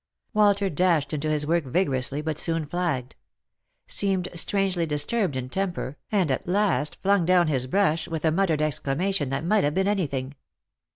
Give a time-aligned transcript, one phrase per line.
[0.33, 3.15] Walter dashed into his work vigorously, but soon flagged;
[3.85, 8.63] seemed strangely disturbed in temper, and at last flung down his brush with a muttered
[8.63, 10.33] exclamation that might have been anything.